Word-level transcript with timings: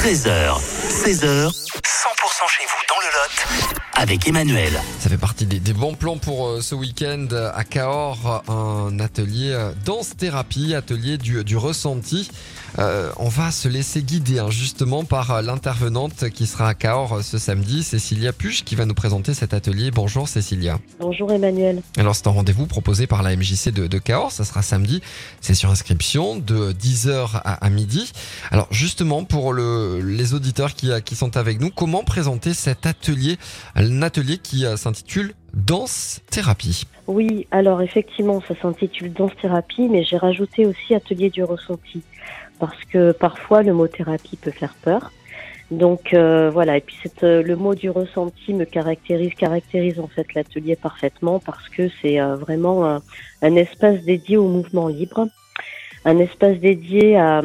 13h, 0.00 0.58
16h, 0.88 1.52
100% 1.52 1.52
chez 1.52 1.70
vous 1.70 1.79
dans 2.90 3.00
le 3.00 3.06
Lot 3.06 3.80
avec 4.00 4.26
Emmanuel. 4.26 4.80
Ça 4.98 5.10
fait 5.10 5.18
partie 5.18 5.44
des, 5.44 5.60
des 5.60 5.74
bons 5.74 5.94
plans 5.94 6.16
pour 6.16 6.48
euh, 6.48 6.60
ce 6.62 6.74
week-end 6.74 7.26
à 7.54 7.64
Cahors, 7.64 8.42
un 8.48 8.98
atelier 8.98 9.50
euh, 9.52 9.72
danse-thérapie, 9.84 10.74
atelier 10.74 11.18
du, 11.18 11.44
du 11.44 11.58
ressenti. 11.58 12.30
Euh, 12.78 13.10
on 13.18 13.28
va 13.28 13.50
se 13.50 13.68
laisser 13.68 14.02
guider 14.02 14.38
hein, 14.38 14.48
justement 14.48 15.04
par 15.04 15.42
l'intervenante 15.42 16.30
qui 16.30 16.46
sera 16.46 16.68
à 16.68 16.74
Cahors 16.74 17.22
ce 17.22 17.36
samedi, 17.36 17.82
Cécilia 17.82 18.32
Puche, 18.32 18.64
qui 18.64 18.74
va 18.74 18.86
nous 18.86 18.94
présenter 18.94 19.34
cet 19.34 19.52
atelier. 19.52 19.90
Bonjour 19.90 20.28
Cécilia. 20.28 20.78
Bonjour 20.98 21.30
Emmanuel. 21.30 21.82
Alors 21.98 22.14
c'est 22.14 22.26
un 22.26 22.30
rendez-vous 22.30 22.66
proposé 22.66 23.06
par 23.06 23.22
la 23.22 23.36
MJC 23.36 23.68
de, 23.68 23.86
de 23.86 23.98
Cahors, 23.98 24.32
ça 24.32 24.44
sera 24.44 24.62
samedi, 24.62 25.02
c'est 25.42 25.54
sur 25.54 25.68
inscription 25.68 26.36
de 26.36 26.72
10h 26.72 27.32
à, 27.34 27.64
à 27.64 27.70
midi. 27.70 28.12
Alors 28.50 28.68
justement 28.70 29.24
pour 29.24 29.52
le, 29.52 30.00
les 30.00 30.32
auditeurs 30.32 30.74
qui, 30.74 30.90
qui 31.04 31.16
sont 31.16 31.36
avec 31.36 31.60
nous, 31.60 31.70
comment 31.70 32.02
présenter 32.02 32.54
cet 32.54 32.79
atelier, 32.86 33.36
un 33.74 34.02
atelier 34.02 34.38
qui 34.38 34.66
euh, 34.66 34.76
s'intitule 34.76 35.34
Danse 35.54 36.20
Thérapie 36.30 36.86
Oui, 37.06 37.46
alors 37.50 37.82
effectivement, 37.82 38.40
ça 38.46 38.54
s'intitule 38.60 39.12
danse 39.12 39.32
thérapie, 39.40 39.88
mais 39.88 40.04
j'ai 40.04 40.16
rajouté 40.16 40.66
aussi 40.66 40.94
atelier 40.94 41.30
du 41.30 41.42
ressenti 41.42 42.02
parce 42.58 42.84
que 42.84 43.12
parfois 43.12 43.62
le 43.62 43.72
mot 43.72 43.88
thérapie 43.88 44.36
peut 44.36 44.50
faire 44.50 44.74
peur. 44.82 45.10
Donc 45.70 46.14
euh, 46.14 46.50
voilà, 46.50 46.76
et 46.76 46.80
puis 46.80 46.96
euh, 47.22 47.42
le 47.42 47.56
mot 47.56 47.74
du 47.74 47.90
ressenti 47.90 48.54
me 48.54 48.64
caractérise, 48.64 49.34
caractérise 49.34 49.98
en 50.00 50.08
fait 50.08 50.34
l'atelier 50.34 50.76
parfaitement 50.76 51.38
parce 51.38 51.68
que 51.68 51.88
c'est 52.00 52.18
vraiment 52.18 52.86
un, 52.86 53.02
un 53.42 53.56
espace 53.56 54.02
dédié 54.02 54.36
au 54.36 54.48
mouvement 54.48 54.88
libre, 54.88 55.26
un 56.04 56.18
espace 56.18 56.58
dédié 56.58 57.16
à, 57.16 57.40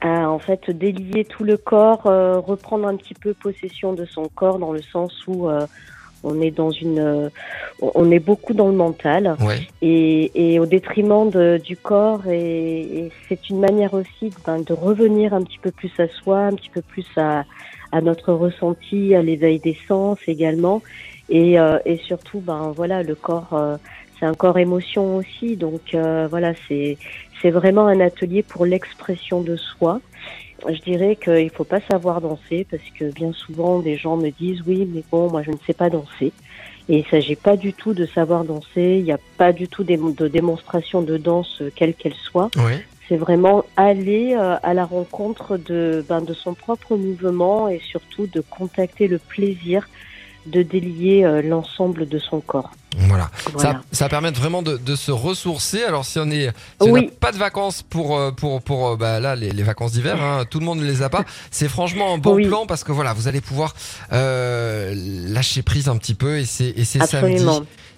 à 0.00 0.30
en 0.30 0.38
fait 0.38 0.70
délier 0.70 1.24
tout 1.24 1.44
le 1.44 1.56
corps, 1.56 2.06
euh, 2.06 2.38
reprendre 2.38 2.86
un 2.88 2.96
petit 2.96 3.14
peu 3.14 3.34
possession 3.34 3.92
de 3.92 4.04
son 4.06 4.24
corps 4.34 4.58
dans 4.58 4.72
le 4.72 4.82
sens 4.82 5.12
où 5.26 5.48
euh, 5.48 5.66
on 6.22 6.40
est 6.40 6.50
dans 6.50 6.70
une, 6.70 6.98
euh, 6.98 7.28
on 7.80 8.10
est 8.10 8.18
beaucoup 8.18 8.52
dans 8.52 8.68
le 8.68 8.74
mental 8.74 9.36
Ouais. 9.40 9.66
et, 9.82 10.52
et 10.54 10.58
au 10.58 10.66
détriment 10.66 11.30
de, 11.30 11.58
du 11.62 11.76
corps 11.76 12.26
et, 12.28 12.80
et 12.80 13.12
c'est 13.28 13.48
une 13.50 13.60
manière 13.60 13.94
aussi 13.94 14.30
ben, 14.46 14.60
de 14.60 14.72
revenir 14.72 15.32
un 15.34 15.42
petit 15.42 15.58
peu 15.58 15.70
plus 15.70 15.92
à 15.98 16.08
soi, 16.08 16.40
un 16.40 16.52
petit 16.54 16.70
peu 16.70 16.82
plus 16.82 17.06
à, 17.16 17.44
à 17.92 18.00
notre 18.00 18.32
ressenti, 18.32 19.14
à 19.14 19.22
l'éveil 19.22 19.58
des 19.60 19.76
sens 19.88 20.18
également 20.26 20.82
et, 21.28 21.58
euh, 21.58 21.78
et 21.84 21.96
surtout 21.98 22.40
ben 22.40 22.72
voilà 22.76 23.02
le 23.02 23.14
corps 23.14 23.52
euh, 23.52 23.76
c'est 24.20 24.26
un 24.26 24.34
corps 24.34 24.58
émotion 24.58 25.16
aussi 25.16 25.56
donc 25.56 25.94
euh, 25.94 26.28
voilà 26.30 26.52
c'est 26.68 26.98
c'est 27.42 27.50
vraiment 27.50 27.86
un 27.86 28.00
atelier 28.00 28.42
pour 28.42 28.66
l'expression 28.66 29.40
de 29.40 29.56
soi. 29.56 30.00
Je 30.68 30.78
dirais 30.82 31.16
qu'il 31.16 31.48
faut 31.48 31.64
pas 31.64 31.80
savoir 31.90 32.20
danser 32.20 32.66
parce 32.70 32.82
que 32.98 33.10
bien 33.10 33.32
souvent 33.32 33.78
des 33.78 33.96
gens 33.96 34.18
me 34.18 34.28
disent 34.28 34.62
oui 34.66 34.86
mais 34.92 35.02
bon 35.10 35.30
moi 35.30 35.42
je 35.42 35.50
ne 35.50 35.56
sais 35.66 35.72
pas 35.72 35.88
danser 35.88 36.34
et 36.90 36.98
il 36.98 37.06
s'agit 37.06 37.36
pas 37.36 37.56
du 37.56 37.72
tout 37.72 37.94
de 37.94 38.04
savoir 38.04 38.44
danser, 38.44 38.96
il 38.98 39.04
n'y 39.04 39.12
a 39.12 39.20
pas 39.38 39.52
du 39.52 39.68
tout 39.68 39.84
de 39.84 40.28
démonstration 40.28 41.02
de 41.02 41.16
danse 41.16 41.62
euh, 41.62 41.70
quelle 41.74 41.94
qu'elle 41.94 42.14
soit. 42.14 42.50
Ouais. 42.56 42.84
C'est 43.08 43.16
vraiment 43.16 43.64
aller 43.76 44.34
euh, 44.36 44.56
à 44.60 44.74
la 44.74 44.84
rencontre 44.84 45.56
de, 45.56 46.04
ben, 46.08 46.20
de 46.20 46.34
son 46.34 46.54
propre 46.54 46.96
mouvement 46.96 47.68
et 47.68 47.78
surtout 47.78 48.26
de 48.26 48.40
contacter 48.40 49.06
le 49.06 49.18
plaisir 49.18 49.88
de 50.46 50.62
délier 50.62 51.24
euh, 51.24 51.42
l'ensemble 51.42 52.08
de 52.08 52.18
son 52.18 52.40
corps. 52.40 52.72
Voilà. 52.98 53.30
Voilà. 53.52 53.72
Ça, 53.72 53.80
ça 53.92 54.04
va 54.06 54.08
permettre 54.08 54.40
vraiment 54.40 54.62
de, 54.62 54.76
de 54.76 54.96
se 54.96 55.10
ressourcer. 55.12 55.82
Alors 55.84 56.04
si 56.04 56.18
on 56.18 56.30
est, 56.30 56.48
si 56.82 56.88
on 56.88 56.92
n'a 56.94 57.02
pas 57.20 57.32
de 57.32 57.38
vacances 57.38 57.82
pour 57.82 58.18
euh, 58.18 58.32
pour 58.32 58.60
pour 58.62 58.88
euh, 58.88 58.96
bah 58.96 59.20
là 59.20 59.36
les, 59.36 59.50
les 59.50 59.62
vacances 59.62 59.92
d'hiver, 59.92 60.20
hein, 60.22 60.44
tout 60.48 60.58
le 60.58 60.64
monde 60.66 60.80
ne 60.80 60.84
les 60.86 61.02
a 61.02 61.08
pas. 61.08 61.24
C'est 61.50 61.68
franchement 61.68 62.14
un 62.14 62.18
bon 62.18 62.34
Oui. 62.34 62.46
plan 62.46 62.66
parce 62.66 62.82
que 62.84 62.92
voilà, 62.92 63.12
vous 63.12 63.28
allez 63.28 63.40
pouvoir 63.40 63.74
euh, 64.12 64.92
lâcher 65.28 65.62
prise 65.62 65.88
un 65.88 65.96
petit 65.96 66.14
peu 66.14 66.38
et 66.38 66.44
c'est 66.44 66.72
et 66.76 66.84
c'est 66.84 66.98
samedi. 67.06 67.44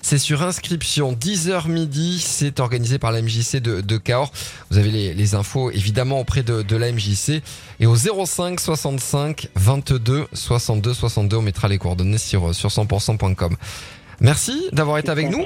C'est 0.04 0.18
sur 0.18 0.42
inscription 0.42 1.12
10h 1.12 1.68
midi. 1.68 2.18
C'est 2.20 2.58
organisé 2.58 2.98
par 2.98 3.12
la 3.12 3.22
MJC 3.22 3.58
de, 3.58 3.80
de 3.80 3.96
Cahors. 3.98 4.32
Vous 4.70 4.78
avez 4.78 4.90
les, 4.90 5.14
les 5.14 5.34
infos 5.36 5.70
évidemment 5.70 6.18
auprès 6.18 6.42
de, 6.42 6.62
de 6.62 6.76
la 6.76 6.90
MJC 6.90 7.40
et 7.78 7.86
au 7.86 7.94
05 7.94 8.58
65 8.58 9.48
22 9.54 10.26
62 10.32 10.92
62. 10.92 11.36
On 11.36 11.42
mettra 11.42 11.68
les 11.68 11.78
coordonnées 11.78 12.18
sur 12.18 12.52
sur 12.52 12.68
100%.com. 12.68 13.56
Merci 14.22 14.68
d'avoir 14.72 14.98
été 14.98 15.10
avec 15.10 15.30
nous. 15.30 15.40